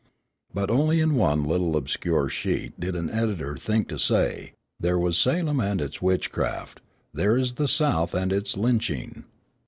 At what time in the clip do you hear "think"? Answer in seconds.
3.55-3.87